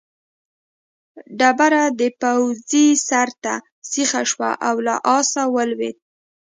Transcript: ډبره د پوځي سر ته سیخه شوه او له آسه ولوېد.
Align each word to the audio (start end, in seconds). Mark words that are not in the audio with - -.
ډبره 1.39 1.83
د 1.99 2.01
پوځي 2.21 2.87
سر 3.07 3.29
ته 3.43 3.53
سیخه 3.91 4.21
شوه 4.31 4.51
او 4.67 4.75
له 4.85 4.95
آسه 5.17 5.41
ولوېد. 5.55 5.97